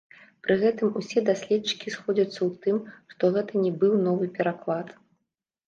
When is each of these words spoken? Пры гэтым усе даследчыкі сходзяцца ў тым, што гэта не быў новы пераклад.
Пры 0.45 0.53
гэтым 0.61 0.89
усе 1.01 1.19
даследчыкі 1.27 1.93
сходзяцца 1.97 2.35
ў 2.37 2.49
тым, 2.65 2.77
што 3.13 3.23
гэта 3.39 3.63
не 3.67 3.71
быў 3.85 3.93
новы 4.09 4.25
пераклад. 4.41 4.87